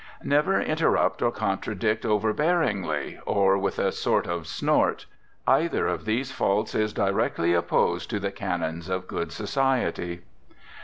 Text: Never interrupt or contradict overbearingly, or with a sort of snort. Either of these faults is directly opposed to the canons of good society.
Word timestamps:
Never 0.23 0.59
interrupt 0.59 1.21
or 1.21 1.29
contradict 1.31 2.05
overbearingly, 2.07 3.19
or 3.27 3.55
with 3.59 3.77
a 3.77 3.91
sort 3.91 4.25
of 4.25 4.47
snort. 4.47 5.05
Either 5.45 5.85
of 5.85 6.05
these 6.05 6.31
faults 6.31 6.73
is 6.73 6.91
directly 6.91 7.53
opposed 7.53 8.09
to 8.09 8.19
the 8.19 8.31
canons 8.31 8.89
of 8.89 9.07
good 9.07 9.31
society. 9.31 10.23